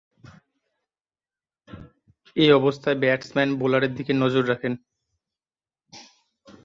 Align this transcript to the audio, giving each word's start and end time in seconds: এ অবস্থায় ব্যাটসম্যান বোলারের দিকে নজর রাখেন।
এ 2.35 2.45
অবস্থায় 2.53 2.97
ব্যাটসম্যান 2.99 3.49
বোলারের 3.59 3.91
দিকে 3.95 4.13
নজর 4.13 4.43
রাখেন। 4.47 4.73